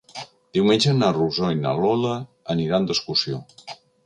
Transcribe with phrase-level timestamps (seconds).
[0.57, 2.17] Diumenge na Rosó i na Lola
[2.55, 3.45] aniran d'excursió.